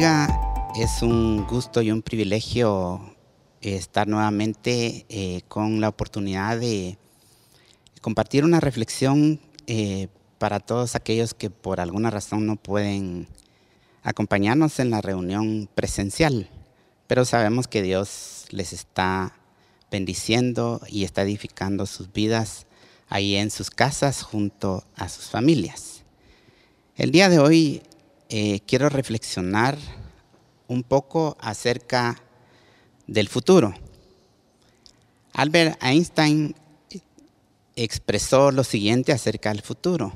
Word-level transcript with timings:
Es 0.00 1.02
un 1.02 1.46
gusto 1.46 1.82
y 1.82 1.90
un 1.90 2.00
privilegio 2.00 3.14
estar 3.60 4.08
nuevamente 4.08 5.04
eh, 5.10 5.42
con 5.46 5.82
la 5.82 5.90
oportunidad 5.90 6.58
de 6.58 6.96
compartir 8.00 8.46
una 8.46 8.60
reflexión 8.60 9.40
eh, 9.66 10.08
para 10.38 10.58
todos 10.58 10.94
aquellos 10.94 11.34
que 11.34 11.50
por 11.50 11.80
alguna 11.80 12.08
razón 12.08 12.46
no 12.46 12.56
pueden 12.56 13.28
acompañarnos 14.02 14.80
en 14.80 14.88
la 14.88 15.02
reunión 15.02 15.68
presencial, 15.74 16.48
pero 17.06 17.26
sabemos 17.26 17.68
que 17.68 17.82
Dios 17.82 18.46
les 18.48 18.72
está 18.72 19.34
bendiciendo 19.90 20.80
y 20.88 21.04
está 21.04 21.20
edificando 21.20 21.84
sus 21.84 22.10
vidas 22.10 22.66
ahí 23.10 23.36
en 23.36 23.50
sus 23.50 23.68
casas 23.68 24.22
junto 24.22 24.82
a 24.96 25.10
sus 25.10 25.26
familias. 25.26 26.04
El 26.96 27.10
día 27.10 27.28
de 27.28 27.38
hoy 27.38 27.82
eh, 28.32 28.60
quiero 28.64 28.88
reflexionar 28.88 29.76
un 30.68 30.84
poco 30.84 31.36
acerca 31.40 32.22
del 33.08 33.28
futuro. 33.28 33.74
Albert 35.34 35.82
Einstein 35.82 36.54
expresó 37.74 38.52
lo 38.52 38.62
siguiente 38.62 39.10
acerca 39.10 39.50
del 39.50 39.62
futuro. 39.62 40.12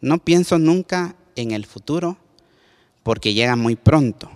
No 0.00 0.18
pienso 0.18 0.58
nunca 0.58 1.14
en 1.36 1.52
el 1.52 1.66
futuro 1.66 2.16
porque 3.04 3.32
llega 3.32 3.54
muy 3.54 3.76
pronto. 3.76 4.28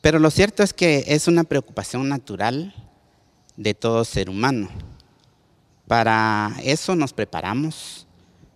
Pero 0.00 0.18
lo 0.18 0.32
cierto 0.32 0.64
es 0.64 0.72
que 0.72 1.04
es 1.06 1.28
una 1.28 1.44
preocupación 1.44 2.08
natural 2.08 2.74
de 3.56 3.74
todo 3.74 4.04
ser 4.04 4.30
humano. 4.30 4.68
Para 5.86 6.56
eso 6.64 6.96
nos 6.96 7.12
preparamos, 7.12 8.08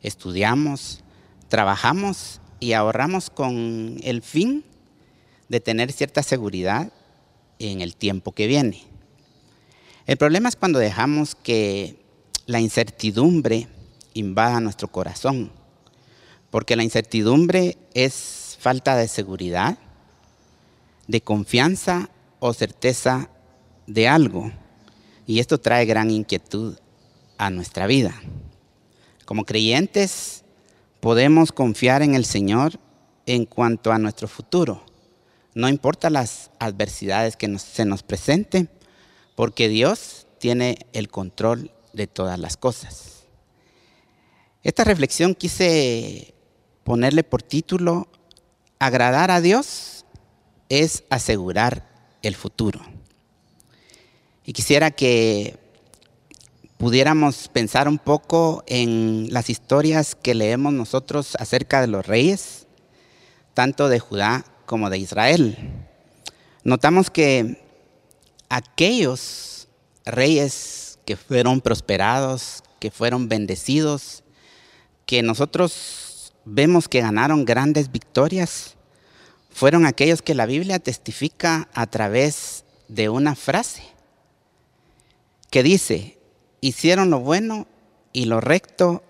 estudiamos, 0.03 1.05
trabajamos 1.49 2.42
y 2.63 2.75
ahorramos 2.75 3.29
con 3.29 3.99
el 4.05 4.23
fin 4.23 4.63
de 5.49 5.59
tener 5.59 5.91
cierta 5.91 6.23
seguridad 6.23 6.93
en 7.59 7.81
el 7.81 7.97
tiempo 7.97 8.31
que 8.31 8.47
viene. 8.47 8.85
El 10.07 10.17
problema 10.17 10.49
es 10.49 10.55
cuando 10.55 10.79
dejamos 10.79 11.35
que 11.35 11.97
la 12.47 12.61
incertidumbre 12.61 13.67
invada 14.15 14.61
nuestro 14.61 14.87
corazón, 14.87 15.51
porque 16.53 16.77
la 16.77 16.85
incertidumbre 16.85 17.79
es 17.95 18.57
falta 18.61 18.95
de 18.95 19.09
seguridad, 19.09 19.77
de 21.09 21.21
confianza 21.21 22.11
o 22.39 22.55
certeza 22.55 23.29
de 23.89 24.07
algo, 24.07 24.53
y 25.27 25.41
esto 25.41 25.59
trae 25.59 25.85
gran 25.85 26.13
inquietud 26.13 26.79
a 27.39 27.51
nuestra 27.51 27.89
vida. 27.89 28.15
Como 29.25 29.45
creyentes, 29.45 30.42
podemos 31.03 31.51
confiar 31.51 32.01
en 32.03 32.15
el 32.15 32.25
Señor 32.25 32.79
en 33.27 33.45
cuanto 33.45 33.91
a 33.91 33.99
nuestro 33.99 34.29
futuro. 34.29 34.85
No 35.53 35.69
importa 35.69 36.11
las 36.11 36.53
adversidades 36.61 37.37
que 37.37 37.59
se 37.59 37.85
nos 37.85 38.05
presenten, 38.05 38.71
porque 39.35 39.69
Dios 39.69 40.29
tiene 40.39 40.87
el 40.93 41.09
control 41.09 41.73
de 41.93 42.07
todas 42.07 42.39
las 42.39 42.57
cosas. 42.57 43.25
Esta 44.63 44.85
reflexión 44.85 45.35
quise 45.35 46.35
ponerle 46.85 47.25
por 47.25 47.43
título, 47.43 48.07
agradar 48.79 49.33
a 49.33 49.41
Dios 49.41 50.05
es 50.69 51.03
asegurar 51.11 51.85
el 52.23 52.37
futuro. 52.37 52.81
Y 54.45 54.53
quisiera 54.53 54.93
que 54.93 55.59
pudiéramos 56.83 57.47
pensar 57.47 57.87
un 57.87 57.99
poco 57.99 58.65
en 58.67 59.29
las 59.31 59.51
historias 59.51 60.17
que 60.21 60.35
leemos 60.35 60.73
nosotros 60.73 61.37
acerca 61.39 61.81
de 61.81 61.87
los 61.87 62.05
reyes, 62.05 62.67
tanto 63.55 63.89
de 63.89 64.01
Judá 64.01 64.45
como 64.67 64.91
de 64.91 64.99
Israel. 64.99 65.57
Notamos 66.65 67.09
que 67.09 67.63
aquellos 68.49 69.69
reyes 70.05 70.99
que 71.05 71.15
fueron 71.15 71.61
prosperados, 71.61 72.65
que 72.81 72.91
fueron 72.91 73.29
bendecidos, 73.29 74.25
que 75.07 75.23
nosotros 75.23 76.33
vemos 76.45 76.89
que 76.89 77.01
ganaron 77.01 77.45
grandes 77.45 77.93
victorias, 77.93 78.75
fueron 79.51 79.87
aquellos 79.87 80.21
que 80.21 80.35
la 80.35 80.47
Biblia 80.47 80.81
testifica 80.81 81.69
a 81.75 81.87
través 81.87 82.65
de 82.89 83.09
una 83.09 83.37
frase 83.37 83.85
que 85.49 85.63
dice, 85.63 86.19
hicieron 86.63 87.11
lo 87.11 87.21
bueno 87.21 87.67
y 88.15 88.25
lo 88.25 88.41
recto 88.41 89.03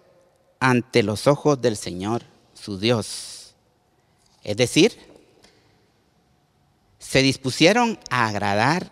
ante 0.59 1.05
los 1.05 1.29
ojos 1.29 1.61
del 1.61 1.77
Señor, 1.77 2.25
su 2.55 2.81
Dios. 2.81 3.55
Es 4.43 4.57
decir, 4.57 4.97
se 6.99 7.23
dispusieron 7.23 8.01
a 8.11 8.27
agradar 8.27 8.91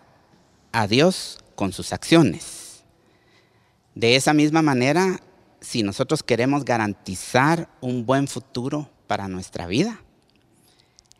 a 0.71 0.87
Dios 0.87 1.39
con 1.55 1.73
sus 1.73 1.91
acciones. 1.91 2.83
De 3.95 4.15
esa 4.15 4.33
misma 4.33 4.61
manera, 4.61 5.19
si 5.59 5.83
nosotros 5.83 6.23
queremos 6.23 6.63
garantizar 6.63 7.67
un 7.81 8.05
buen 8.05 8.27
futuro 8.27 8.89
para 9.07 9.27
nuestra 9.27 9.65
vida, 9.65 10.01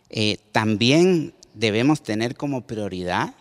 eh, 0.10 0.38
también 0.52 1.34
debemos 1.54 2.04
tener 2.04 2.38
como 2.38 2.62
prioridad 2.68 3.34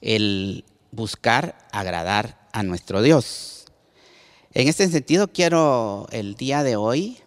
el 0.00 0.64
buscar 0.92 1.58
agradar 1.72 2.41
a 2.52 2.62
nuestro 2.62 3.02
Dios. 3.02 3.64
En 4.54 4.68
este 4.68 4.88
sentido, 4.88 5.28
quiero 5.28 6.06
el 6.12 6.34
día 6.34 6.62
de 6.62 6.76
hoy 6.76 7.18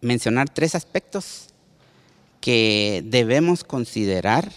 mencionar 0.00 0.48
tres 0.50 0.74
aspectos 0.74 1.46
que 2.40 3.02
debemos 3.06 3.62
considerar 3.62 4.50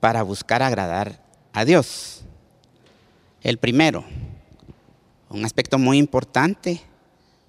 para 0.00 0.22
buscar 0.22 0.62
agradar 0.62 1.22
a 1.52 1.66
Dios. 1.66 2.22
El 3.42 3.58
primero, 3.58 4.04
un 5.28 5.44
aspecto 5.44 5.78
muy 5.78 5.98
importante, 5.98 6.80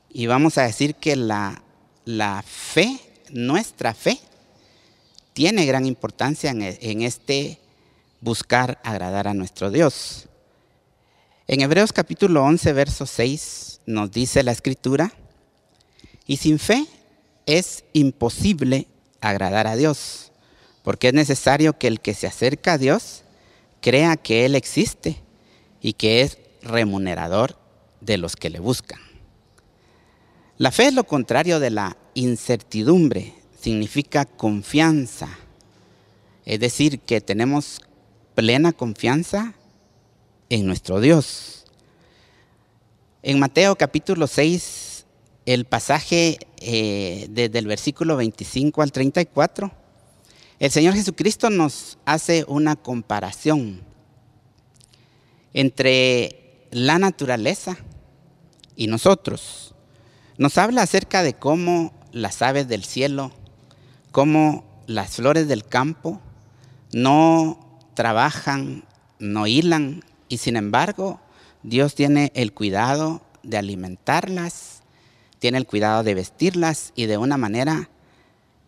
y 0.10 0.28
vamos 0.28 0.58
a 0.58 0.64
decir 0.64 0.96
que 0.96 1.16
la, 1.16 1.64
la 2.04 2.44
fe, 2.46 3.00
nuestra 3.30 3.94
fe, 3.94 4.20
tiene 5.32 5.66
gran 5.66 5.86
importancia 5.86 6.52
en, 6.52 6.62
en 6.62 7.02
este 7.02 7.60
buscar 8.20 8.80
agradar 8.84 9.30
a 9.30 9.34
nuestro 9.34 9.72
Dios. 9.72 10.28
En 11.48 11.62
Hebreos 11.62 11.92
capítulo 11.92 12.44
11, 12.44 12.72
verso 12.74 13.06
6 13.08 13.82
nos 13.88 14.12
dice 14.12 14.44
la 14.44 14.52
escritura, 14.52 15.12
y 16.28 16.38
sin 16.38 16.60
fe 16.60 16.86
es 17.48 17.84
imposible 17.94 18.88
agradar 19.22 19.66
a 19.66 19.76
Dios, 19.76 20.32
porque 20.84 21.08
es 21.08 21.14
necesario 21.16 21.78
que 21.78 21.88
el 21.88 22.00
que 22.00 22.14
se 22.14 22.28
acerca 22.28 22.74
a 22.74 22.78
Dios 22.78 23.24
crea 23.82 24.18
que 24.18 24.46
Él 24.46 24.54
existe 24.54 25.18
y 25.82 25.94
que 25.94 26.22
es 26.22 26.38
remunerador 26.62 27.58
de 28.02 28.20
los 28.20 28.36
que 28.36 28.52
le 28.52 28.60
buscan. 28.60 29.00
La 30.60 30.72
fe 30.72 30.88
es 30.88 30.94
lo 30.94 31.06
contrario 31.06 31.60
de 31.60 31.72
la 31.72 31.98
incertidumbre, 32.14 33.34
significa 33.60 34.26
confianza, 34.26 35.28
es 36.46 36.60
decir, 36.60 37.00
que 37.00 37.20
tenemos 37.20 37.82
plena 38.36 38.74
confianza 38.74 39.56
en 40.52 40.66
nuestro 40.66 41.00
Dios. 41.00 41.64
En 43.24 43.40
Mateo 43.40 43.78
capítulo 43.78 44.28
6, 44.28 45.06
el 45.46 45.64
pasaje 45.64 46.40
eh, 46.58 47.28
desde 47.30 47.58
el 47.58 47.68
versículo 47.68 48.18
25 48.18 48.82
al 48.82 48.92
34, 48.92 49.72
el 50.60 50.70
Señor 50.70 50.94
Jesucristo 50.96 51.50
nos 51.50 51.98
hace 52.04 52.44
una 52.50 52.76
comparación 52.76 53.82
entre 55.54 56.68
la 56.72 57.00
naturaleza 57.00 57.78
y 58.76 58.88
nosotros. 58.88 59.74
Nos 60.38 60.58
habla 60.58 60.82
acerca 60.82 61.24
de 61.24 61.34
cómo 61.34 61.94
las 62.12 62.42
aves 62.42 62.68
del 62.68 62.84
cielo, 62.84 63.32
cómo 64.12 64.66
las 64.86 65.16
flores 65.16 65.48
del 65.48 65.64
campo 65.64 66.20
no 66.92 67.80
trabajan, 67.94 68.84
no 69.18 69.48
hilan, 69.48 70.04
y 70.32 70.38
sin 70.38 70.56
embargo, 70.56 71.20
Dios 71.62 71.94
tiene 71.94 72.32
el 72.36 72.54
cuidado 72.54 73.22
de 73.44 73.58
alimentarlas, 73.58 74.82
tiene 75.40 75.58
el 75.58 75.68
cuidado 75.68 76.04
de 76.04 76.14
vestirlas 76.14 76.94
y 76.96 77.06
de 77.08 77.18
una 77.18 77.36
manera 77.36 77.90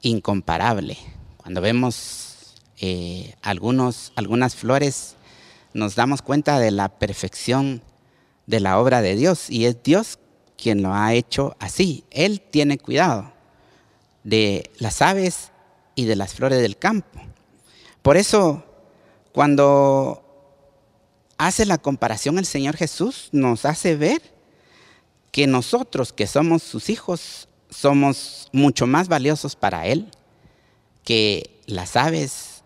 incomparable. 0.02 0.98
Cuando 1.38 1.62
vemos 1.62 2.56
eh, 2.82 3.34
algunas 3.42 4.56
flores, 4.58 5.16
nos 5.74 5.96
damos 5.96 6.22
cuenta 6.22 6.60
de 6.60 6.72
la 6.72 6.90
perfección 6.90 7.82
de 8.46 8.60
la 8.60 8.78
obra 8.78 9.02
de 9.02 9.16
Dios 9.16 9.50
y 9.50 9.66
es 9.66 9.82
Dios 9.84 10.20
quien 10.58 10.84
lo 10.84 10.94
ha 10.94 11.14
hecho 11.14 11.56
así. 11.60 12.04
Él 12.12 12.42
tiene 12.42 12.78
cuidado 12.78 13.32
de 14.26 14.70
las 14.80 15.02
aves 15.02 15.54
y 15.96 16.04
de 16.08 16.18
las 16.18 16.34
flores 16.34 16.62
del 16.62 16.76
campo. 16.76 17.22
Por 18.02 18.18
eso, 18.18 18.66
cuando 19.32 20.23
hace 21.48 21.66
la 21.66 21.78
comparación 21.78 22.38
el 22.38 22.46
Señor 22.46 22.78
Jesús, 22.78 23.30
nos 23.32 23.66
hace 23.66 23.96
ver 23.96 24.22
que 25.32 25.48
nosotros 25.48 26.14
que 26.14 26.28
somos 26.28 26.64
sus 26.64 26.90
hijos 26.90 27.48
somos 27.70 28.50
mucho 28.54 28.88
más 28.88 29.08
valiosos 29.08 29.56
para 29.56 29.88
Él 29.88 30.12
que 31.04 31.60
las 31.66 31.96
aves 31.96 32.64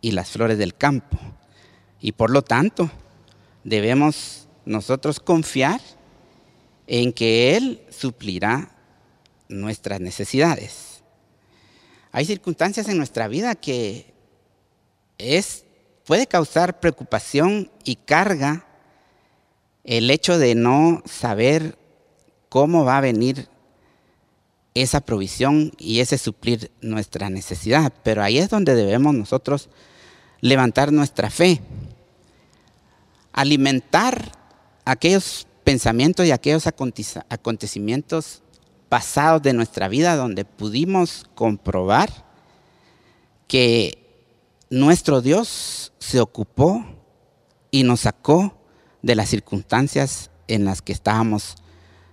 y 0.00 0.12
las 0.12 0.30
flores 0.30 0.58
del 0.58 0.74
campo. 0.74 1.18
Y 2.00 2.12
por 2.12 2.30
lo 2.30 2.42
tanto, 2.42 2.90
debemos 3.62 4.48
nosotros 4.64 5.20
confiar 5.20 5.80
en 6.86 7.12
que 7.12 7.56
Él 7.56 7.82
suplirá 7.90 8.74
nuestras 9.48 10.00
necesidades. 10.00 11.02
Hay 12.10 12.24
circunstancias 12.24 12.88
en 12.88 12.96
nuestra 12.96 13.28
vida 13.28 13.54
que 13.54 14.12
es, 15.18 15.64
puede 16.08 16.26
causar 16.26 16.80
preocupación 16.80 17.70
y 17.84 17.96
carga 17.96 18.64
el 19.84 20.10
hecho 20.10 20.38
de 20.38 20.54
no 20.54 21.02
saber 21.04 21.76
cómo 22.48 22.86
va 22.86 22.96
a 22.96 23.02
venir 23.02 23.46
esa 24.72 25.02
provisión 25.02 25.70
y 25.76 26.00
ese 26.00 26.16
suplir 26.16 26.70
nuestra 26.80 27.28
necesidad. 27.28 27.92
Pero 28.04 28.22
ahí 28.22 28.38
es 28.38 28.48
donde 28.48 28.74
debemos 28.74 29.14
nosotros 29.14 29.68
levantar 30.40 30.92
nuestra 30.92 31.28
fe, 31.28 31.60
alimentar 33.34 34.32
aquellos 34.86 35.46
pensamientos 35.62 36.24
y 36.24 36.30
aquellos 36.30 36.66
acontecimientos 36.66 38.40
pasados 38.88 39.42
de 39.42 39.52
nuestra 39.52 39.88
vida 39.88 40.16
donde 40.16 40.46
pudimos 40.46 41.26
comprobar 41.34 42.08
que 43.46 44.07
nuestro 44.70 45.20
Dios 45.20 45.92
se 45.98 46.20
ocupó 46.20 46.84
y 47.70 47.82
nos 47.82 48.00
sacó 48.00 48.54
de 49.02 49.14
las 49.14 49.28
circunstancias 49.28 50.30
en 50.46 50.64
las 50.64 50.82
que 50.82 50.92
estábamos 50.92 51.56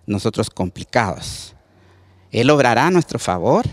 nosotros 0.05 0.49
complicados. 0.49 1.55
Él 2.31 2.49
obrará 2.49 2.87
a 2.87 2.91
nuestro 2.91 3.19
favor 3.19 3.65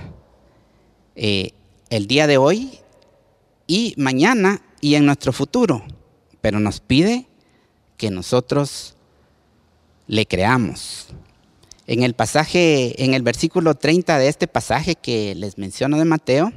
eh, 1.15 1.53
el 1.91 2.07
día 2.07 2.27
de 2.27 2.39
hoy 2.39 2.79
y 3.67 3.95
mañana 3.97 4.63
y 4.81 4.95
en 4.95 5.07
nuestro 5.07 5.33
futuro, 5.33 5.85
pero 6.41 6.59
nos 6.61 6.81
pide 6.81 7.27
que 7.97 8.11
nosotros 8.11 8.97
le 10.07 10.27
creamos. 10.27 11.09
En 11.87 12.03
el 12.03 12.15
pasaje, 12.15 13.03
en 13.05 13.15
el 13.15 13.23
versículo 13.23 13.75
30 13.75 14.19
de 14.19 14.29
este 14.29 14.47
pasaje 14.47 14.95
que 14.95 15.35
les 15.35 15.59
menciono 15.59 15.99
de 15.99 16.05
Mateo, 16.05 16.53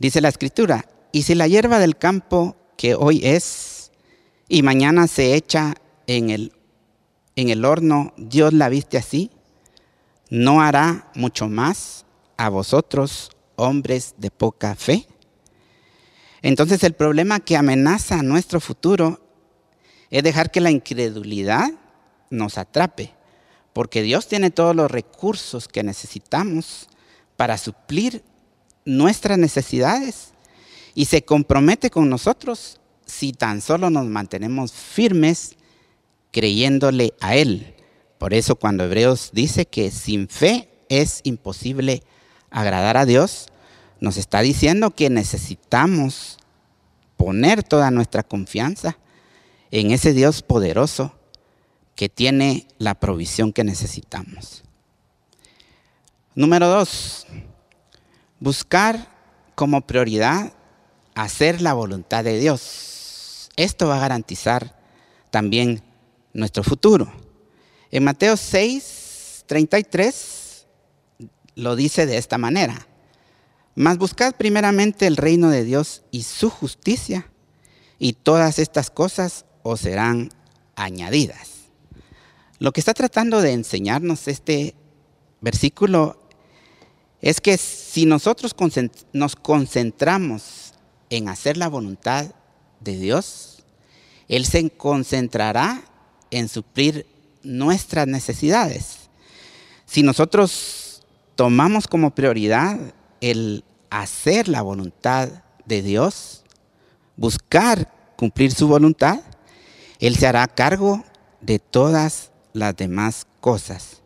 dice 0.00 0.20
la 0.20 0.28
escritura, 0.30 0.86
y 1.12 1.22
si 1.22 1.36
la 1.36 1.46
hierba 1.46 1.78
del 1.78 1.96
campo 1.96 2.56
que 2.76 2.94
hoy 2.94 3.20
es 3.22 3.92
y 4.48 4.62
mañana 4.62 5.06
se 5.06 5.34
echa 5.34 5.74
en 6.06 6.30
el, 6.30 6.52
en 7.36 7.50
el 7.50 7.64
horno, 7.64 8.12
Dios 8.16 8.52
la 8.52 8.68
viste 8.68 8.96
así, 8.98 9.30
¿no 10.30 10.62
hará 10.62 11.10
mucho 11.14 11.48
más 11.48 12.06
a 12.36 12.48
vosotros, 12.48 13.30
hombres 13.56 14.14
de 14.16 14.30
poca 14.30 14.74
fe? 14.74 15.06
Entonces 16.42 16.82
el 16.82 16.94
problema 16.94 17.40
que 17.40 17.56
amenaza 17.56 18.22
nuestro 18.22 18.60
futuro 18.60 19.20
es 20.08 20.22
dejar 20.22 20.50
que 20.50 20.62
la 20.62 20.70
incredulidad 20.70 21.70
nos 22.30 22.56
atrape, 22.56 23.12
porque 23.74 24.00
Dios 24.00 24.26
tiene 24.26 24.50
todos 24.50 24.74
los 24.74 24.90
recursos 24.90 25.68
que 25.68 25.82
necesitamos 25.82 26.88
para 27.36 27.58
suplir 27.58 28.24
nuestras 28.84 29.38
necesidades 29.38 30.32
y 30.94 31.06
se 31.06 31.22
compromete 31.22 31.90
con 31.90 32.08
nosotros 32.08 32.80
si 33.06 33.32
tan 33.32 33.60
solo 33.60 33.90
nos 33.90 34.06
mantenemos 34.06 34.72
firmes 34.72 35.56
creyéndole 36.30 37.14
a 37.20 37.34
Él. 37.34 37.74
Por 38.18 38.34
eso 38.34 38.56
cuando 38.56 38.84
Hebreos 38.84 39.30
dice 39.32 39.66
que 39.66 39.90
sin 39.90 40.28
fe 40.28 40.68
es 40.88 41.20
imposible 41.24 42.02
agradar 42.50 42.96
a 42.96 43.06
Dios, 43.06 43.46
nos 44.00 44.16
está 44.16 44.40
diciendo 44.40 44.90
que 44.90 45.10
necesitamos 45.10 46.38
poner 47.16 47.62
toda 47.62 47.90
nuestra 47.90 48.22
confianza 48.22 48.98
en 49.70 49.90
ese 49.90 50.12
Dios 50.12 50.42
poderoso 50.42 51.14
que 51.94 52.08
tiene 52.08 52.66
la 52.78 52.94
provisión 52.94 53.52
que 53.52 53.62
necesitamos. 53.62 54.62
Número 56.34 56.68
dos, 56.68 57.26
buscar 58.40 59.08
como 59.54 59.82
prioridad 59.82 60.52
hacer 61.14 61.60
la 61.60 61.74
voluntad 61.74 62.24
de 62.24 62.38
Dios. 62.38 63.50
Esto 63.56 63.88
va 63.88 63.96
a 63.96 64.00
garantizar 64.00 64.76
también 65.30 65.82
nuestro 66.32 66.64
futuro. 66.64 67.12
En 67.90 68.04
Mateo 68.04 68.36
6, 68.36 69.44
33 69.46 70.66
lo 71.56 71.76
dice 71.76 72.06
de 72.06 72.16
esta 72.16 72.38
manera. 72.38 72.86
Mas 73.74 73.98
buscad 73.98 74.34
primeramente 74.34 75.06
el 75.06 75.16
reino 75.16 75.50
de 75.50 75.64
Dios 75.64 76.02
y 76.10 76.22
su 76.22 76.50
justicia, 76.50 77.30
y 77.98 78.14
todas 78.14 78.58
estas 78.58 78.90
cosas 78.90 79.44
os 79.62 79.80
serán 79.80 80.30
añadidas. 80.74 81.50
Lo 82.58 82.72
que 82.72 82.80
está 82.80 82.94
tratando 82.94 83.40
de 83.40 83.52
enseñarnos 83.52 84.28
este 84.28 84.74
versículo 85.40 86.19
es 87.20 87.40
que 87.40 87.56
si 87.58 88.06
nosotros 88.06 88.54
nos 89.12 89.36
concentramos 89.36 90.74
en 91.10 91.28
hacer 91.28 91.56
la 91.56 91.68
voluntad 91.68 92.26
de 92.80 92.96
Dios, 92.96 93.62
Él 94.28 94.46
se 94.46 94.70
concentrará 94.70 95.82
en 96.30 96.48
suplir 96.48 97.06
nuestras 97.42 98.06
necesidades. 98.06 99.10
Si 99.84 100.02
nosotros 100.02 101.02
tomamos 101.34 101.88
como 101.88 102.14
prioridad 102.14 102.78
el 103.20 103.64
hacer 103.90 104.48
la 104.48 104.62
voluntad 104.62 105.28
de 105.66 105.82
Dios, 105.82 106.44
buscar 107.16 107.92
cumplir 108.16 108.52
su 108.52 108.68
voluntad, 108.68 109.20
Él 109.98 110.16
se 110.16 110.26
hará 110.26 110.46
cargo 110.46 111.04
de 111.40 111.58
todas 111.58 112.30
las 112.52 112.76
demás 112.76 113.26
cosas. 113.40 113.99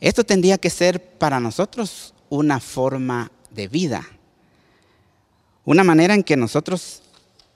Esto 0.00 0.24
tendría 0.24 0.58
que 0.58 0.70
ser 0.70 1.02
para 1.18 1.40
nosotros 1.40 2.14
una 2.28 2.60
forma 2.60 3.32
de 3.50 3.68
vida, 3.68 4.06
una 5.64 5.82
manera 5.82 6.14
en 6.14 6.22
que 6.22 6.36
nosotros 6.36 7.02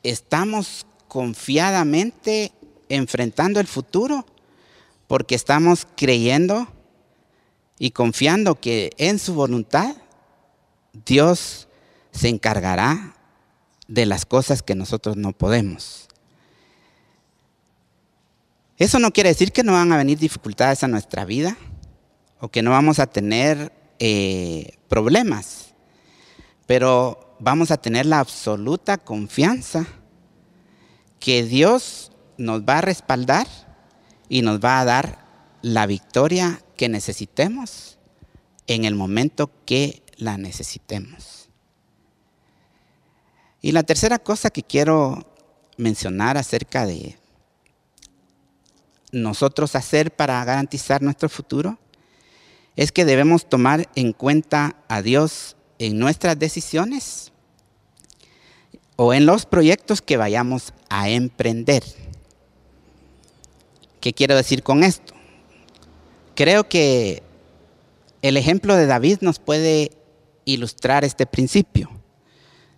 estamos 0.02 0.86
confiadamente 1.08 2.52
enfrentando 2.88 3.60
el 3.60 3.66
futuro 3.66 4.26
porque 5.06 5.34
estamos 5.34 5.86
creyendo 5.96 6.68
y 7.78 7.90
confiando 7.90 8.58
que 8.60 8.90
en 8.96 9.18
su 9.18 9.34
voluntad 9.34 9.94
Dios 11.06 11.68
se 12.10 12.28
encargará 12.28 13.14
de 13.88 14.06
las 14.06 14.26
cosas 14.26 14.62
que 14.62 14.74
nosotros 14.74 15.16
no 15.16 15.32
podemos. 15.32 16.08
Eso 18.78 18.98
no 18.98 19.12
quiere 19.12 19.28
decir 19.28 19.52
que 19.52 19.62
no 19.62 19.72
van 19.72 19.92
a 19.92 19.96
venir 19.96 20.18
dificultades 20.18 20.82
a 20.82 20.88
nuestra 20.88 21.24
vida 21.24 21.56
o 22.42 22.48
que 22.48 22.60
no 22.60 22.72
vamos 22.72 22.98
a 22.98 23.06
tener 23.06 23.72
eh, 24.00 24.76
problemas, 24.88 25.74
pero 26.66 27.36
vamos 27.38 27.70
a 27.70 27.76
tener 27.76 28.04
la 28.04 28.18
absoluta 28.18 28.98
confianza 28.98 29.86
que 31.20 31.44
Dios 31.44 32.10
nos 32.38 32.62
va 32.62 32.78
a 32.78 32.80
respaldar 32.80 33.46
y 34.28 34.42
nos 34.42 34.58
va 34.58 34.80
a 34.80 34.84
dar 34.84 35.24
la 35.62 35.86
victoria 35.86 36.60
que 36.76 36.88
necesitemos 36.88 38.00
en 38.66 38.86
el 38.86 38.96
momento 38.96 39.48
que 39.64 40.02
la 40.16 40.36
necesitemos. 40.36 41.48
Y 43.60 43.70
la 43.70 43.84
tercera 43.84 44.18
cosa 44.18 44.50
que 44.50 44.64
quiero 44.64 45.32
mencionar 45.76 46.36
acerca 46.36 46.86
de 46.86 47.16
nosotros 49.12 49.76
hacer 49.76 50.10
para 50.10 50.44
garantizar 50.44 51.02
nuestro 51.02 51.28
futuro 51.28 51.78
es 52.76 52.92
que 52.92 53.04
debemos 53.04 53.48
tomar 53.48 53.88
en 53.94 54.12
cuenta 54.12 54.76
a 54.88 55.02
Dios 55.02 55.56
en 55.78 55.98
nuestras 55.98 56.38
decisiones 56.38 57.32
o 58.96 59.12
en 59.14 59.26
los 59.26 59.46
proyectos 59.46 60.00
que 60.00 60.16
vayamos 60.16 60.72
a 60.88 61.08
emprender. 61.08 61.82
¿Qué 64.00 64.12
quiero 64.12 64.36
decir 64.36 64.62
con 64.62 64.84
esto? 64.84 65.14
Creo 66.34 66.68
que 66.68 67.22
el 68.22 68.36
ejemplo 68.36 68.76
de 68.76 68.86
David 68.86 69.18
nos 69.20 69.38
puede 69.38 69.90
ilustrar 70.44 71.04
este 71.04 71.26
principio. 71.26 71.90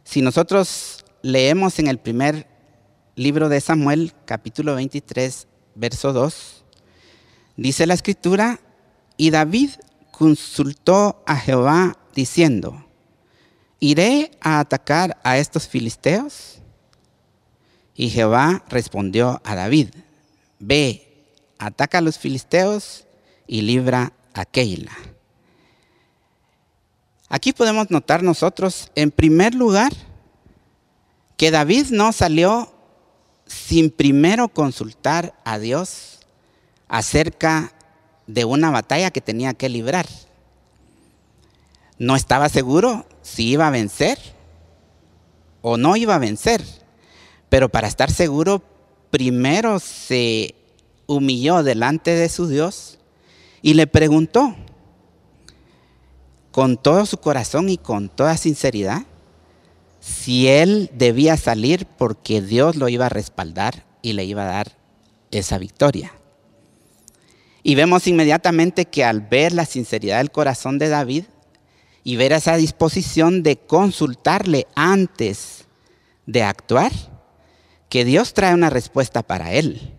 Si 0.02 0.22
nosotros 0.22 1.04
leemos 1.22 1.78
en 1.78 1.86
el 1.86 1.98
primer 1.98 2.46
libro 3.16 3.48
de 3.48 3.60
Samuel, 3.60 4.12
capítulo 4.24 4.74
23, 4.74 5.46
verso 5.74 6.12
2, 6.12 6.64
dice 7.56 7.86
la 7.86 7.94
escritura, 7.94 8.60
y 9.16 9.30
David 9.30 9.70
consultó 10.16 11.22
a 11.26 11.36
Jehová 11.36 11.98
diciendo, 12.14 12.86
¿iré 13.80 14.30
a 14.40 14.60
atacar 14.60 15.18
a 15.24 15.38
estos 15.38 15.66
filisteos? 15.66 16.60
Y 17.96 18.10
Jehová 18.10 18.64
respondió 18.68 19.40
a 19.44 19.54
David, 19.56 19.88
ve, 20.60 21.26
ataca 21.58 21.98
a 21.98 22.00
los 22.00 22.18
filisteos 22.18 23.06
y 23.46 23.62
libra 23.62 24.12
a 24.34 24.44
Keila. 24.44 24.96
Aquí 27.28 27.52
podemos 27.52 27.90
notar 27.90 28.22
nosotros, 28.22 28.92
en 28.94 29.10
primer 29.10 29.54
lugar, 29.54 29.92
que 31.36 31.50
David 31.50 31.86
no 31.90 32.12
salió 32.12 32.72
sin 33.46 33.90
primero 33.90 34.48
consultar 34.48 35.34
a 35.44 35.58
Dios 35.58 36.20
acerca 36.86 37.72
de 38.26 38.44
una 38.44 38.70
batalla 38.70 39.10
que 39.10 39.20
tenía 39.20 39.54
que 39.54 39.68
librar. 39.68 40.06
No 41.98 42.16
estaba 42.16 42.48
seguro 42.48 43.06
si 43.22 43.50
iba 43.50 43.66
a 43.66 43.70
vencer 43.70 44.18
o 45.62 45.76
no 45.76 45.96
iba 45.96 46.14
a 46.14 46.18
vencer, 46.18 46.62
pero 47.48 47.68
para 47.68 47.88
estar 47.88 48.10
seguro, 48.10 48.62
primero 49.10 49.78
se 49.78 50.54
humilló 51.06 51.62
delante 51.62 52.10
de 52.12 52.28
su 52.28 52.48
Dios 52.48 52.98
y 53.62 53.74
le 53.74 53.86
preguntó 53.86 54.54
con 56.50 56.76
todo 56.76 57.06
su 57.06 57.18
corazón 57.18 57.68
y 57.68 57.78
con 57.78 58.08
toda 58.08 58.36
sinceridad 58.36 59.02
si 60.00 60.48
él 60.48 60.90
debía 60.92 61.36
salir 61.36 61.86
porque 61.86 62.42
Dios 62.42 62.76
lo 62.76 62.88
iba 62.88 63.06
a 63.06 63.08
respaldar 63.08 63.84
y 64.02 64.12
le 64.12 64.24
iba 64.24 64.42
a 64.42 64.52
dar 64.52 64.72
esa 65.30 65.58
victoria. 65.58 66.12
Y 67.66 67.74
vemos 67.74 68.06
inmediatamente 68.06 68.84
que 68.84 69.04
al 69.04 69.22
ver 69.22 69.52
la 69.52 69.64
sinceridad 69.64 70.18
del 70.18 70.30
corazón 70.30 70.78
de 70.78 70.90
David 70.90 71.24
y 72.04 72.16
ver 72.16 72.32
esa 72.32 72.56
disposición 72.56 73.42
de 73.42 73.56
consultarle 73.56 74.66
antes 74.74 75.64
de 76.26 76.42
actuar, 76.42 76.92
que 77.88 78.04
Dios 78.04 78.34
trae 78.34 78.52
una 78.52 78.68
respuesta 78.68 79.22
para 79.22 79.54
él. 79.54 79.94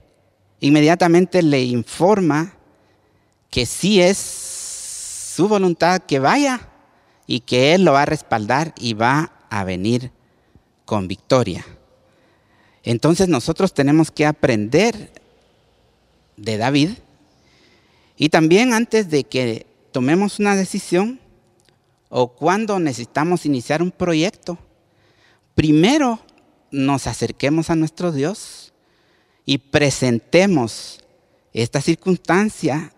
Inmediatamente 0.60 1.42
le 1.42 1.64
informa 1.64 2.54
que 3.50 3.66
sí 3.66 4.00
es 4.00 4.18
su 5.36 5.48
voluntad 5.48 6.02
que 6.02 6.20
vaya 6.20 6.70
y 7.26 7.40
que 7.40 7.74
Él 7.74 7.84
lo 7.84 7.94
va 7.94 8.04
a 8.04 8.06
respaldar 8.06 8.74
y 8.80 8.94
va 8.94 9.32
a 9.50 9.64
venir 9.64 10.12
con 10.86 11.08
victoria. 11.08 11.66
Entonces 12.84 13.28
nosotros 13.28 13.74
tenemos 13.74 14.12
que 14.12 14.28
aprender 14.28 15.12
de 16.38 16.58
David 16.58 16.92
y 18.18 18.30
también 18.30 18.74
antes 18.74 19.10
de 19.10 19.24
que 19.26 19.66
tomemos 19.92 20.40
una 20.40 20.56
decisión 20.56 21.20
o 22.10 22.30
cuando 22.30 22.80
necesitamos 22.80 23.46
iniciar 23.46 23.82
un 23.82 23.92
proyecto, 23.92 24.58
primero 25.54 26.20
nos 26.72 27.08
acerquemos 27.08 27.70
a 27.70 27.76
nuestro 27.76 28.12
Dios 28.12 28.74
y 29.46 29.58
presentemos 29.58 31.02
esta 31.54 31.82
circunstancia, 31.82 32.94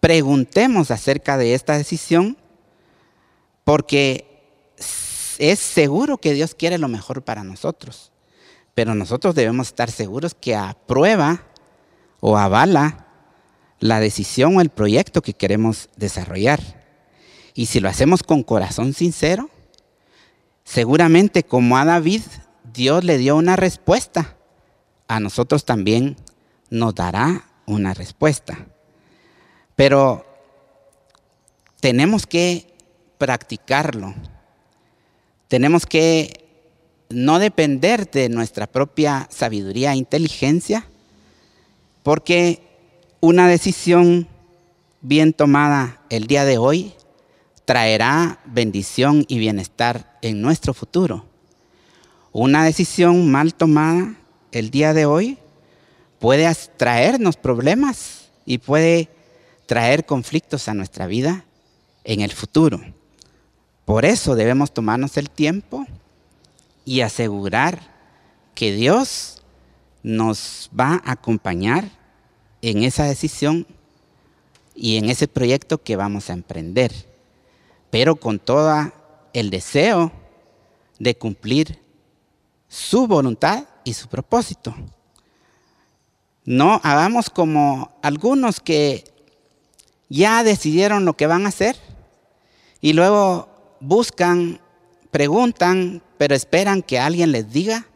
preguntemos 0.00 0.90
acerca 0.90 1.36
de 1.36 1.54
esta 1.54 1.76
decisión, 1.76 2.36
porque 3.64 4.26
es 5.38 5.58
seguro 5.58 6.18
que 6.18 6.34
Dios 6.34 6.54
quiere 6.54 6.78
lo 6.78 6.88
mejor 6.88 7.22
para 7.22 7.44
nosotros, 7.44 8.12
pero 8.74 8.94
nosotros 8.94 9.34
debemos 9.34 9.68
estar 9.68 9.90
seguros 9.90 10.34
que 10.34 10.54
aprueba 10.54 11.42
o 12.20 12.36
avala 12.36 13.05
la 13.88 14.00
decisión 14.00 14.56
o 14.56 14.60
el 14.60 14.70
proyecto 14.70 15.22
que 15.22 15.34
queremos 15.34 15.88
desarrollar. 15.96 16.60
Y 17.54 17.66
si 17.66 17.80
lo 17.80 17.88
hacemos 17.88 18.22
con 18.22 18.42
corazón 18.42 18.92
sincero, 18.92 19.50
seguramente 20.64 21.42
como 21.42 21.76
a 21.78 21.84
David, 21.84 22.22
Dios 22.72 23.04
le 23.04 23.18
dio 23.18 23.36
una 23.36 23.56
respuesta, 23.56 24.36
a 25.08 25.20
nosotros 25.20 25.64
también 25.64 26.16
nos 26.68 26.94
dará 26.94 27.46
una 27.64 27.94
respuesta. 27.94 28.66
Pero 29.74 30.26
tenemos 31.80 32.26
que 32.26 32.74
practicarlo 33.18 34.14
tenemos 35.48 35.86
que 35.86 36.44
no 37.08 37.38
depender 37.38 38.10
de 38.10 38.28
nuestra 38.28 38.66
propia 38.66 39.28
sabiduría 39.30 39.92
e 39.92 39.96
inteligencia, 39.96 40.88
porque 42.02 42.65
una 43.26 43.48
decisión 43.48 44.28
bien 45.00 45.32
tomada 45.32 46.00
el 46.10 46.28
día 46.28 46.44
de 46.44 46.58
hoy 46.58 46.94
traerá 47.64 48.38
bendición 48.44 49.24
y 49.26 49.40
bienestar 49.40 50.16
en 50.22 50.40
nuestro 50.40 50.72
futuro. 50.72 51.24
Una 52.30 52.64
decisión 52.64 53.28
mal 53.28 53.52
tomada 53.52 54.14
el 54.52 54.70
día 54.70 54.94
de 54.94 55.06
hoy 55.06 55.38
puede 56.20 56.48
traernos 56.76 57.36
problemas 57.36 58.30
y 58.44 58.58
puede 58.58 59.08
traer 59.66 60.06
conflictos 60.06 60.68
a 60.68 60.74
nuestra 60.74 61.08
vida 61.08 61.46
en 62.04 62.20
el 62.20 62.30
futuro. 62.30 62.80
Por 63.84 64.04
eso 64.04 64.36
debemos 64.36 64.72
tomarnos 64.72 65.16
el 65.16 65.30
tiempo 65.30 65.84
y 66.84 67.00
asegurar 67.00 67.92
que 68.54 68.70
Dios 68.70 69.42
nos 70.04 70.70
va 70.78 71.02
a 71.04 71.10
acompañar 71.10 72.05
en 72.66 72.82
esa 72.82 73.04
decisión 73.04 73.64
y 74.74 74.96
en 74.96 75.08
ese 75.08 75.28
proyecto 75.28 75.80
que 75.80 75.94
vamos 75.94 76.28
a 76.30 76.32
emprender, 76.32 76.92
pero 77.90 78.16
con 78.16 78.40
todo 78.40 78.92
el 79.32 79.50
deseo 79.50 80.10
de 80.98 81.16
cumplir 81.16 81.78
su 82.66 83.06
voluntad 83.06 83.66
y 83.84 83.92
su 83.92 84.08
propósito. 84.08 84.74
No 86.44 86.80
hagamos 86.82 87.30
como 87.30 87.96
algunos 88.02 88.58
que 88.58 89.04
ya 90.08 90.42
decidieron 90.42 91.04
lo 91.04 91.16
que 91.16 91.28
van 91.28 91.46
a 91.46 91.50
hacer 91.50 91.76
y 92.80 92.94
luego 92.94 93.48
buscan, 93.78 94.60
preguntan, 95.12 96.02
pero 96.18 96.34
esperan 96.34 96.82
que 96.82 96.98
alguien 96.98 97.30
les 97.30 97.52
diga 97.52 97.86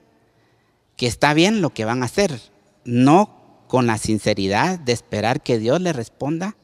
que 0.96 1.08
está 1.08 1.34
bien 1.34 1.60
lo 1.60 1.70
que 1.70 1.84
van 1.84 2.04
a 2.04 2.06
hacer, 2.06 2.40
no 2.84 3.39
con 3.70 3.86
la 3.86 3.98
sinceridad 3.98 4.80
de 4.80 4.90
esperar 4.90 5.42
que 5.42 5.56
Dios 5.60 5.80
les 5.80 5.94
responda 5.94 6.56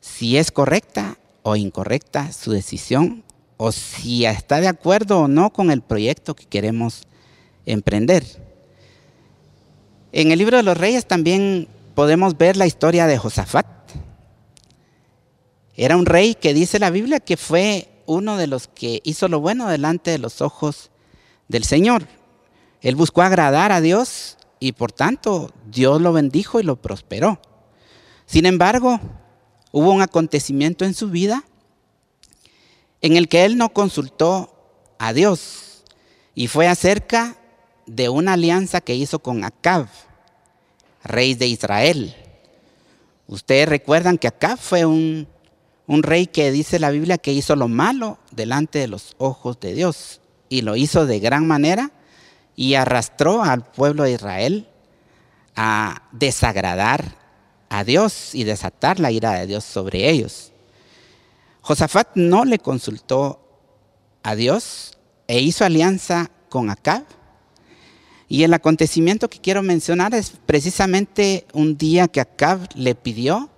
si 0.00 0.36
es 0.36 0.52
correcta 0.52 1.18
o 1.42 1.56
incorrecta 1.56 2.30
su 2.32 2.52
decisión 2.52 3.24
o 3.56 3.72
si 3.72 4.24
está 4.24 4.60
de 4.60 4.68
acuerdo 4.68 5.22
o 5.22 5.28
no 5.28 5.52
con 5.52 5.72
el 5.72 5.82
proyecto 5.82 6.36
que 6.36 6.46
queremos 6.46 7.02
emprender. 7.66 8.24
En 10.12 10.30
el 10.30 10.38
libro 10.38 10.56
de 10.56 10.62
los 10.62 10.78
reyes 10.78 11.04
también 11.04 11.66
podemos 11.96 12.38
ver 12.38 12.56
la 12.56 12.68
historia 12.68 13.08
de 13.08 13.18
Josafat. 13.18 13.66
Era 15.74 15.96
un 15.96 16.06
rey 16.06 16.36
que 16.36 16.54
dice 16.54 16.78
la 16.78 16.90
Biblia 16.90 17.18
que 17.18 17.36
fue 17.36 17.88
uno 18.06 18.36
de 18.36 18.46
los 18.46 18.68
que 18.68 19.00
hizo 19.02 19.26
lo 19.26 19.40
bueno 19.40 19.68
delante 19.68 20.12
de 20.12 20.18
los 20.18 20.40
ojos 20.42 20.92
del 21.48 21.64
Señor. 21.64 22.06
Él 22.82 22.94
buscó 22.94 23.22
agradar 23.22 23.72
a 23.72 23.80
Dios 23.80 24.36
y 24.64 24.72
por 24.72 24.92
tanto 24.92 25.50
Dios 25.70 26.00
lo 26.00 26.14
bendijo 26.14 26.58
y 26.58 26.62
lo 26.62 26.76
prosperó. 26.76 27.38
Sin 28.24 28.46
embargo, 28.46 28.98
hubo 29.72 29.92
un 29.92 30.00
acontecimiento 30.00 30.86
en 30.86 30.94
su 30.94 31.10
vida 31.10 31.44
en 33.02 33.16
el 33.16 33.28
que 33.28 33.44
él 33.44 33.58
no 33.58 33.74
consultó 33.74 34.56
a 34.98 35.12
Dios 35.12 35.84
y 36.34 36.46
fue 36.46 36.66
acerca 36.66 37.36
de 37.86 38.08
una 38.08 38.32
alianza 38.32 38.80
que 38.80 38.94
hizo 38.94 39.18
con 39.18 39.44
Acab, 39.44 39.86
rey 41.02 41.34
de 41.34 41.46
Israel. 41.46 42.16
Ustedes 43.26 43.68
recuerdan 43.68 44.16
que 44.16 44.28
Acab 44.28 44.58
fue 44.58 44.86
un 44.86 45.28
un 45.86 46.02
rey 46.02 46.26
que 46.26 46.50
dice 46.50 46.78
la 46.78 46.90
Biblia 46.90 47.18
que 47.18 47.34
hizo 47.34 47.56
lo 47.56 47.68
malo 47.68 48.18
delante 48.30 48.78
de 48.78 48.88
los 48.88 49.14
ojos 49.18 49.60
de 49.60 49.74
Dios 49.74 50.22
y 50.48 50.62
lo 50.62 50.76
hizo 50.76 51.04
de 51.04 51.20
gran 51.20 51.46
manera 51.46 51.90
y 52.56 52.74
arrastró 52.74 53.42
al 53.42 53.64
pueblo 53.64 54.04
de 54.04 54.12
Israel 54.12 54.68
a 55.56 56.02
desagradar 56.12 57.16
a 57.68 57.84
Dios 57.84 58.34
y 58.34 58.44
desatar 58.44 59.00
la 59.00 59.10
ira 59.10 59.32
de 59.32 59.46
Dios 59.46 59.64
sobre 59.64 60.08
ellos. 60.10 60.52
Josafat 61.62 62.08
no 62.14 62.44
le 62.44 62.58
consultó 62.58 63.40
a 64.22 64.34
Dios 64.34 64.98
e 65.26 65.40
hizo 65.40 65.64
alianza 65.64 66.30
con 66.48 66.70
Acab. 66.70 67.04
Y 68.28 68.42
el 68.42 68.54
acontecimiento 68.54 69.28
que 69.28 69.40
quiero 69.40 69.62
mencionar 69.62 70.14
es 70.14 70.34
precisamente 70.46 71.46
un 71.52 71.76
día 71.76 72.08
que 72.08 72.20
Acab 72.20 72.68
le 72.74 72.94
pidió 72.94 73.50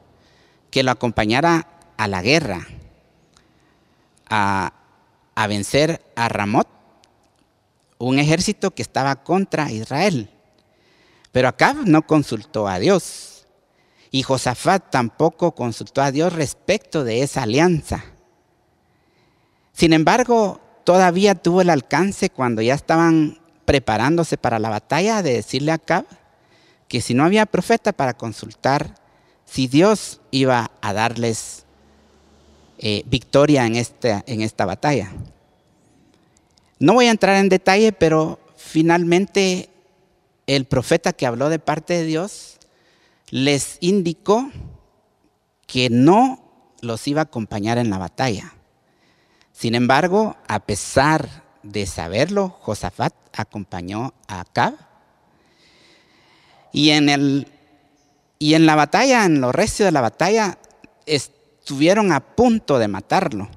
que 0.71 0.83
lo 0.83 0.91
acompañara 0.91 1.69
a 1.97 2.09
la 2.09 2.23
guerra, 2.23 2.67
a, 4.29 4.73
vencer 5.49 6.03
a 6.17 6.29
Ramot, 6.29 6.69
un 7.99 8.19
ejército 8.19 8.73
que 8.73 8.83
estaba 8.83 9.17
contra 9.17 9.71
Israel. 9.71 10.31
Pero 11.33 11.49
Acab 11.49 11.87
no 11.87 12.07
consultó 12.07 12.69
a 12.69 12.79
Dios. 12.79 13.47
Y 14.11 14.23
Josafat 14.23 14.91
tampoco 14.91 15.55
consultó 15.55 16.03
a 16.03 16.11
Dios 16.11 16.33
respecto 16.33 17.05
de 17.05 17.23
esa 17.23 17.43
alianza. 17.43 18.05
Sin 19.73 19.93
embargo, 19.93 20.61
todavía 20.85 21.35
tuvo 21.35 21.61
el 21.61 21.71
alcance 21.71 22.31
cuando 22.31 22.63
ya 22.63 22.75
estaban 22.75 23.39
preparándose 23.65 24.39
para 24.39 24.59
la 24.59 24.71
batalla 24.71 25.23
de 25.23 25.35
decirle 25.35 25.73
a 25.73 25.75
Acab 25.75 26.07
que 26.89 27.01
si 27.01 27.15
no 27.15 27.25
había 27.25 27.47
profeta 27.47 27.93
para 27.93 28.15
consultar 28.15 28.95
si 29.45 29.67
Dios 29.69 30.21
iba 30.31 30.71
a 30.81 30.93
darles 30.93 31.65
eh, 32.79 33.03
victoria 33.07 33.67
en 33.67 33.77
esta, 33.77 34.23
en 34.27 34.43
esta 34.43 34.67
batalla. 34.67 35.13
No 36.79 36.95
voy 36.95 37.07
a 37.07 37.11
entrar 37.11 37.37
en 37.37 37.49
detalle, 37.49 37.93
pero 37.93 38.39
finalmente 38.57 39.71
el 40.47 40.67
profeta 40.67 41.13
que 41.13 41.27
habló 41.27 41.49
de 41.49 41.59
parte 41.59 41.95
de 41.95 42.05
Dios 42.05 42.59
les 43.31 43.79
indicó 43.81 44.51
que 45.67 45.91
no 45.91 46.43
los 46.81 47.07
iba 47.09 47.23
a 47.23 47.25
acompañar 47.25 47.79
en 47.79 47.91
la 47.91 47.99
batalla. 47.99 48.55
Sin 49.53 49.75
embargo, 49.75 50.37
a 50.47 50.61
pesar 50.61 51.45
de 51.63 51.87
saberlo, 51.87 52.51
Josafat 52.61 53.15
acompañó 53.33 54.13
a 54.29 54.41
Acab. 54.41 54.75
Y 56.73 56.91
en, 56.91 57.09
el, 57.09 57.49
y 58.39 58.55
en 58.55 58.67
la 58.67 58.75
batalla, 58.75 59.25
en 59.25 59.41
lo 59.41 59.51
recio 59.51 59.87
de 59.87 59.93
la 59.93 60.03
batalla, 60.03 60.59
estuvieron 61.07 62.13
a 62.13 62.21
punto 62.21 62.79
de 62.79 62.89
matarlo. 62.89 63.49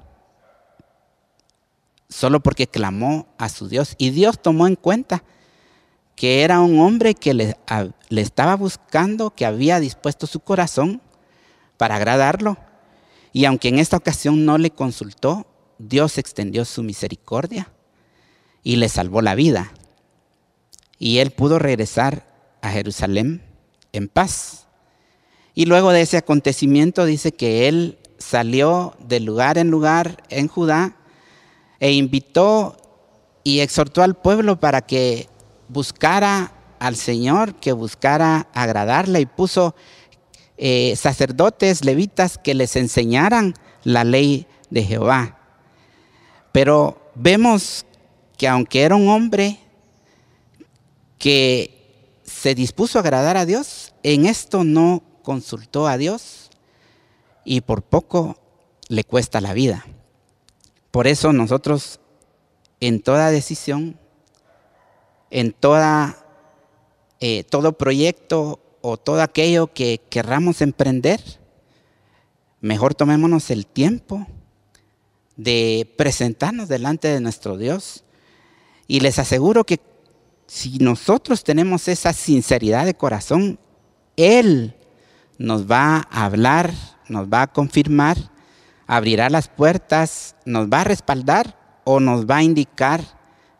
Solo 2.10 2.40
porque 2.40 2.66
clamó 2.66 3.26
a 3.38 3.48
su 3.48 3.68
Dios. 3.68 3.94
Y 3.96 4.10
Dios 4.10 4.42
tomó 4.42 4.66
en 4.66 4.76
cuenta 4.76 5.24
que 6.16 6.42
era 6.42 6.60
un 6.60 6.80
hombre 6.80 7.14
que 7.14 7.32
le, 7.32 7.56
le 8.10 8.20
estaba 8.20 8.54
buscando, 8.56 9.30
que 9.30 9.46
había 9.46 9.80
dispuesto 9.80 10.26
su 10.26 10.40
corazón 10.40 11.00
para 11.78 11.96
agradarlo. 11.96 12.58
Y 13.32 13.46
aunque 13.46 13.68
en 13.68 13.78
esta 13.78 13.96
ocasión 13.96 14.44
no 14.44 14.58
le 14.58 14.70
consultó, 14.70 15.46
Dios 15.78 16.18
extendió 16.18 16.66
su 16.66 16.82
misericordia 16.82 17.72
y 18.62 18.76
le 18.76 18.90
salvó 18.90 19.22
la 19.22 19.34
vida. 19.34 19.72
Y 20.98 21.18
él 21.18 21.30
pudo 21.30 21.58
regresar 21.58 22.26
a 22.60 22.70
Jerusalén 22.70 23.42
en 23.92 24.08
paz. 24.08 24.66
Y 25.54 25.64
luego 25.66 25.92
de 25.92 26.02
ese 26.02 26.18
acontecimiento 26.18 27.04
dice 27.04 27.32
que 27.32 27.68
él 27.68 27.98
salió 28.18 28.94
de 29.00 29.20
lugar 29.20 29.56
en 29.56 29.70
lugar 29.70 30.22
en 30.28 30.48
Judá 30.48 30.96
e 31.80 31.92
invitó 31.92 32.76
y 33.42 33.60
exhortó 33.60 34.02
al 34.02 34.14
pueblo 34.14 34.60
para 34.60 34.82
que 34.82 35.28
buscara 35.68 36.52
al 36.78 36.96
Señor, 36.96 37.54
que 37.54 37.72
buscara 37.72 38.48
agradarle 38.54 39.20
y 39.20 39.26
puso 39.26 39.74
eh, 40.56 40.94
sacerdotes 40.96 41.84
levitas 41.84 42.38
que 42.38 42.54
les 42.54 42.76
enseñaran 42.76 43.54
la 43.82 44.04
ley 44.04 44.46
de 44.68 44.84
Jehová. 44.84 45.38
Pero 46.52 47.10
vemos 47.14 47.86
que 48.36 48.46
aunque 48.46 48.82
era 48.82 48.96
un 48.96 49.08
hombre 49.08 49.58
que 51.18 52.18
se 52.24 52.54
dispuso 52.54 52.98
a 52.98 53.02
agradar 53.02 53.36
a 53.36 53.46
Dios, 53.46 53.94
en 54.02 54.26
esto 54.26 54.64
no 54.64 55.02
consultó 55.22 55.86
a 55.86 55.96
Dios 55.96 56.50
y 57.44 57.60
por 57.60 57.82
poco 57.82 58.38
le 58.88 59.04
cuesta 59.04 59.40
la 59.40 59.52
vida. 59.52 59.84
Por 60.90 61.06
eso 61.06 61.32
nosotros 61.32 62.00
en 62.80 63.00
toda 63.00 63.30
decisión, 63.30 63.98
en 65.30 65.52
toda, 65.52 66.16
eh, 67.20 67.44
todo 67.44 67.78
proyecto 67.78 68.60
o 68.80 68.96
todo 68.96 69.22
aquello 69.22 69.72
que 69.72 70.00
querramos 70.10 70.60
emprender, 70.62 71.20
mejor 72.60 72.94
tomémonos 72.94 73.50
el 73.50 73.66
tiempo 73.66 74.26
de 75.36 75.92
presentarnos 75.96 76.68
delante 76.68 77.08
de 77.08 77.20
nuestro 77.20 77.56
Dios. 77.56 78.04
Y 78.86 79.00
les 79.00 79.18
aseguro 79.18 79.64
que 79.64 79.80
si 80.46 80.78
nosotros 80.78 81.44
tenemos 81.44 81.86
esa 81.86 82.12
sinceridad 82.12 82.84
de 82.84 82.94
corazón, 82.94 83.58
Él 84.16 84.74
nos 85.38 85.70
va 85.70 86.08
a 86.10 86.24
hablar, 86.24 86.72
nos 87.08 87.28
va 87.28 87.42
a 87.42 87.52
confirmar, 87.52 88.16
abrirá 88.90 89.30
las 89.30 89.46
puertas, 89.46 90.34
nos 90.44 90.68
va 90.68 90.80
a 90.80 90.84
respaldar 90.84 91.56
o 91.84 92.00
nos 92.00 92.26
va 92.26 92.38
a 92.38 92.42
indicar 92.42 93.00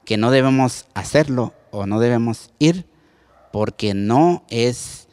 que 0.04 0.16
no 0.16 0.32
debemos 0.32 0.86
hacerlo 0.92 1.54
o 1.70 1.86
no 1.86 2.00
debemos 2.00 2.50
ir 2.58 2.84
porque 3.52 3.94
no 3.94 4.42
es 4.50 5.06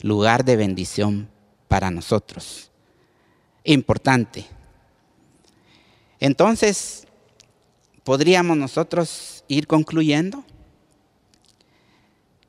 lugar 0.00 0.44
de 0.44 0.54
bendición 0.54 1.28
para 1.66 1.90
nosotros. 1.90 2.70
Importante. 3.64 4.46
Entonces, 6.20 7.08
podríamos 8.04 8.56
nosotros 8.56 9.42
ir 9.48 9.66
concluyendo 9.66 10.44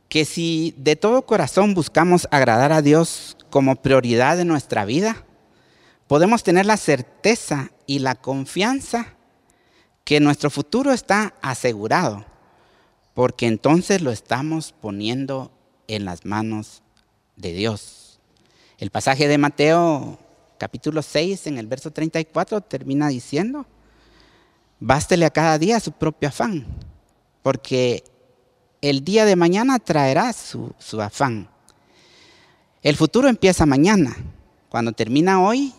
que 0.09 0.25
si 0.25 0.75
de 0.77 0.95
todo 0.95 1.25
corazón 1.25 1.73
buscamos 1.73 2.27
agradar 2.29 2.71
a 2.71 2.83
Dios 2.83 3.35
como 3.49 3.77
prioridad 3.77 4.37
de 4.37 4.45
nuestra 4.45 4.85
vida, 4.85 5.24
podemos 6.07 6.43
tener 6.43 6.65
la 6.65 6.77
certeza 6.77 7.71
y 7.87 7.99
la 7.99 8.15
confianza 8.15 9.15
que 10.03 10.19
nuestro 10.19 10.49
futuro 10.49 10.91
está 10.93 11.33
asegurado, 11.41 12.25
porque 13.13 13.47
entonces 13.47 14.01
lo 14.01 14.11
estamos 14.11 14.73
poniendo 14.73 15.51
en 15.87 16.05
las 16.05 16.25
manos 16.25 16.83
de 17.35 17.53
Dios. 17.53 18.19
El 18.77 18.91
pasaje 18.91 19.27
de 19.27 19.37
Mateo 19.37 20.19
capítulo 20.57 21.01
6 21.01 21.47
en 21.47 21.57
el 21.57 21.67
verso 21.67 21.91
34 21.91 22.61
termina 22.61 23.07
diciendo, 23.07 23.65
bástele 24.79 25.25
a 25.25 25.31
cada 25.31 25.57
día 25.57 25.79
su 25.79 25.91
propio 25.91 26.29
afán, 26.29 26.65
porque 27.41 28.03
el 28.81 29.03
día 29.03 29.25
de 29.25 29.35
mañana 29.35 29.79
traerá 29.79 30.31
su, 30.33 30.73
su 30.77 31.01
afán. 31.01 31.49
El 32.83 32.95
futuro 32.95 33.27
empieza 33.27 33.65
mañana. 33.65 34.15
Cuando 34.69 34.91
termina 34.91 35.41
hoy, 35.41 35.73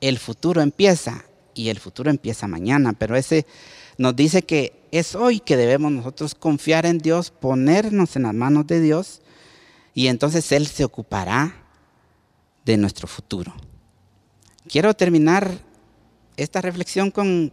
el 0.00 0.18
futuro 0.18 0.62
empieza 0.62 1.24
y 1.54 1.68
el 1.68 1.78
futuro 1.78 2.10
empieza 2.10 2.46
mañana, 2.46 2.92
pero 2.92 3.16
ese 3.16 3.46
nos 3.96 4.14
dice 4.14 4.42
que 4.42 4.86
es 4.92 5.14
hoy 5.14 5.40
que 5.40 5.56
debemos 5.56 5.90
nosotros 5.90 6.34
confiar 6.34 6.86
en 6.86 6.98
Dios, 6.98 7.30
ponernos 7.30 8.14
en 8.16 8.22
las 8.22 8.34
manos 8.34 8.66
de 8.66 8.80
Dios 8.80 9.20
y 9.92 10.06
entonces 10.06 10.52
Él 10.52 10.66
se 10.66 10.84
ocupará 10.84 11.64
de 12.64 12.76
nuestro 12.76 13.08
futuro. 13.08 13.52
Quiero 14.68 14.94
terminar 14.94 15.50
esta 16.36 16.60
reflexión 16.60 17.10
con, 17.10 17.52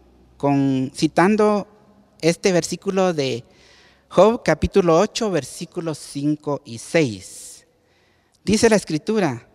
citando 0.93 1.67
este 2.21 2.51
versículo 2.51 3.13
de 3.13 3.43
Job 4.09 4.43
capítulo 4.43 4.99
8 4.99 5.31
versículos 5.31 5.97
5 5.97 6.61
y 6.65 6.77
6. 6.77 7.65
Dice 8.43 8.69
la 8.69 8.75
escritura, 8.75 9.49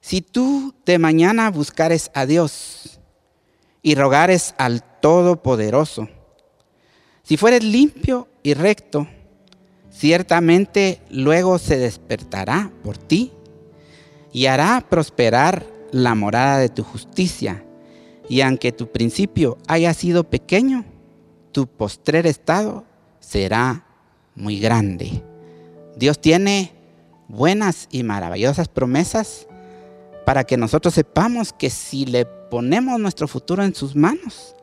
si 0.00 0.22
tú 0.22 0.74
de 0.86 0.98
mañana 0.98 1.50
buscares 1.50 2.10
a 2.14 2.26
Dios 2.26 3.00
y 3.82 3.94
rogares 3.94 4.54
al 4.58 4.82
Todopoderoso, 5.00 6.08
si 7.22 7.36
fueres 7.36 7.62
limpio 7.64 8.28
y 8.42 8.54
recto, 8.54 9.06
Ciertamente 10.00 11.02
luego 11.10 11.58
se 11.58 11.76
despertará 11.76 12.72
por 12.82 12.96
ti 12.96 13.32
y 14.32 14.46
hará 14.46 14.86
prosperar 14.88 15.66
la 15.92 16.14
morada 16.14 16.56
de 16.56 16.70
tu 16.70 16.82
justicia. 16.82 17.62
Y 18.26 18.40
aunque 18.40 18.72
tu 18.72 18.90
principio 18.90 19.58
haya 19.66 19.92
sido 19.92 20.24
pequeño, 20.24 20.86
tu 21.52 21.66
postrer 21.66 22.26
estado 22.26 22.86
será 23.18 23.84
muy 24.34 24.58
grande. 24.58 25.22
Dios 25.96 26.18
tiene 26.18 26.72
buenas 27.28 27.86
y 27.90 28.02
maravillosas 28.02 28.68
promesas 28.68 29.48
para 30.30 30.44
que 30.44 30.56
nosotros 30.56 30.94
sepamos 30.94 31.52
que 31.52 31.70
si 31.70 32.06
le 32.06 32.24
ponemos 32.24 33.00
nuestro 33.00 33.26
futuro 33.26 33.64
en 33.64 33.74
sus 33.74 33.96
manos, 33.96 34.54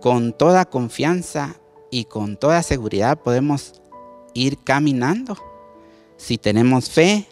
con 0.00 0.32
toda 0.32 0.66
confianza 0.66 1.56
y 1.90 2.04
con 2.04 2.36
toda 2.36 2.62
seguridad 2.62 3.18
podemos 3.18 3.82
ir 4.34 4.56
caminando. 4.62 5.36
Si 6.16 6.38
tenemos 6.38 6.90
fe, 6.90 7.26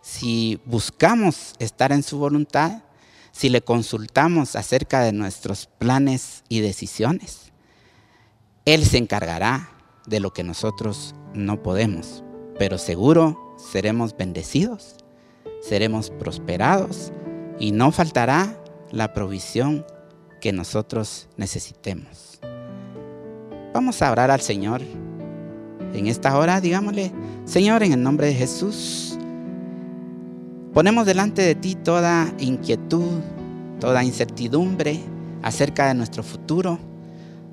si 0.00 0.60
buscamos 0.64 1.54
estar 1.60 1.92
en 1.92 2.02
su 2.02 2.18
voluntad, 2.18 2.82
si 3.30 3.48
le 3.48 3.62
consultamos 3.62 4.56
acerca 4.56 5.02
de 5.02 5.12
nuestros 5.12 5.68
planes 5.78 6.42
y 6.48 6.62
decisiones, 6.62 7.52
Él 8.64 8.84
se 8.84 8.98
encargará 8.98 9.70
de 10.08 10.18
lo 10.18 10.32
que 10.32 10.42
nosotros 10.42 11.14
no 11.32 11.62
podemos, 11.62 12.24
pero 12.58 12.76
seguro 12.76 13.54
seremos 13.56 14.16
bendecidos, 14.16 14.96
seremos 15.66 16.10
prosperados 16.10 17.12
y 17.58 17.72
no 17.72 17.90
faltará 17.90 18.56
la 18.92 19.12
provisión 19.12 19.84
que 20.40 20.52
nosotros 20.52 21.28
necesitemos. 21.36 22.38
Vamos 23.74 24.00
a 24.00 24.10
orar 24.10 24.30
al 24.30 24.40
Señor 24.40 24.82
en 25.92 26.06
esta 26.06 26.38
hora, 26.38 26.60
digámosle, 26.60 27.12
Señor, 27.44 27.82
en 27.82 27.92
el 27.92 28.02
nombre 28.02 28.28
de 28.28 28.34
Jesús, 28.34 29.18
ponemos 30.72 31.06
delante 31.06 31.42
de 31.42 31.54
ti 31.54 31.74
toda 31.74 32.32
inquietud, 32.38 33.20
toda 33.80 34.04
incertidumbre 34.04 35.00
acerca 35.42 35.88
de 35.88 35.94
nuestro 35.94 36.22
futuro, 36.22 36.78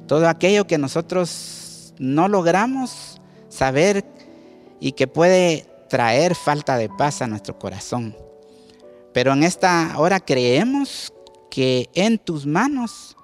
todo 0.07 0.27
aquello 0.27 0.67
que 0.67 0.77
nosotros 0.77 1.93
no 1.99 2.27
logramos 2.27 3.21
saber 3.49 4.03
y 4.79 4.91
que 4.91 5.07
puede 5.07 5.65
traer 5.87 6.35
falta 6.35 6.77
de 6.77 6.89
paz 6.89 7.21
a 7.21 7.27
nuestro 7.27 7.57
corazón. 7.59 8.15
Pero 9.13 9.33
en 9.33 9.43
esta 9.43 9.93
hora 9.97 10.19
creemos 10.19 11.13
que 11.49 11.89
en 11.93 12.17
tus 12.17 12.45
manos 12.45 13.15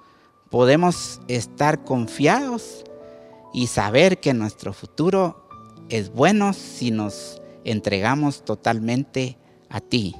podemos 0.49 1.19
estar 1.27 1.83
confiados 1.83 2.83
y 3.53 3.67
saber 3.67 4.19
que 4.19 4.33
nuestro 4.33 4.73
futuro 4.73 5.47
es 5.89 6.11
bueno 6.11 6.53
si 6.53 6.91
nos 6.91 7.41
entregamos 7.63 8.45
totalmente 8.45 9.37
a 9.69 9.79
ti. 9.79 10.15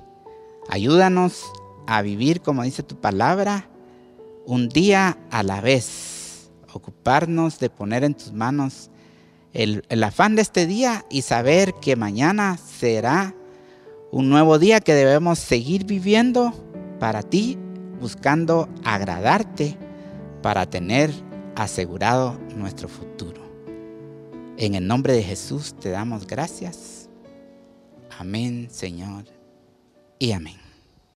Ayúdanos 0.70 1.44
a 1.88 2.02
vivir, 2.02 2.42
como 2.42 2.64
dice 2.64 2.84
tu 2.84 3.00
palabra, 3.00 3.70
un 4.46 4.70
día 4.70 5.18
a 5.32 5.44
la 5.44 5.62
vez. 5.62 6.50
Ocuparnos 6.74 7.60
de 7.60 7.70
poner 7.70 8.04
en 8.04 8.14
tus 8.14 8.32
manos 8.32 8.90
el, 9.54 10.04
afán 10.04 10.36
de 10.36 10.42
este 10.42 10.66
día 10.66 11.06
y 11.10 11.24
saber 11.24 11.74
que 11.82 11.96
mañana 11.96 12.58
será 12.58 13.36
un 14.12 14.30
nuevo 14.30 14.60
día 14.60 14.80
que 14.80 14.94
debemos 14.94 15.40
seguir 15.40 15.86
viviendo 15.86 16.54
para 17.00 17.24
ti, 17.24 17.58
buscando 18.00 18.70
agradarte 18.84 19.78
para 20.42 20.66
tener 20.66 21.12
asegurado 21.56 22.40
nuestro 22.56 22.88
futuro. 22.88 23.42
En 24.58 24.76
el 24.76 24.88
nombre 24.88 25.14
de 25.14 25.24
Jesús 25.24 25.76
te 25.80 25.90
damos 25.90 26.28
gracias. 26.28 27.10
Amén, 28.18 28.68
Señor, 28.70 29.26
y 30.18 30.32
amén. 30.32 30.69